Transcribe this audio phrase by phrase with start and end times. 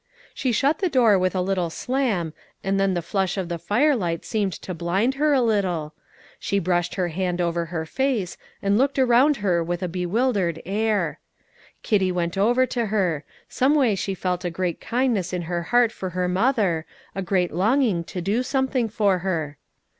[0.33, 4.25] She shut the door with a little slam, and then the flush of the firelight
[4.25, 5.93] seemed to blind her a little;
[6.39, 11.19] she brushed her hand over her face, and looked around her with a bewildered air.
[11.83, 15.91] Kitty went over to her; some way she felt a great kindness in her heart
[15.91, 19.55] for her mother, a great longing to do something for her.